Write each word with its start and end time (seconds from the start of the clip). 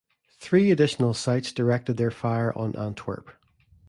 Three 0.39 0.71
additional 0.71 1.13
sites 1.13 1.51
directed 1.51 1.97
their 1.97 2.09
fire 2.09 2.51
on 2.57 2.75
Antwerp. 2.75 3.29